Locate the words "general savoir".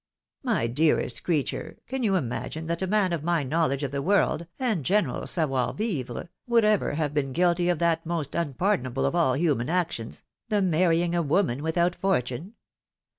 4.83-5.75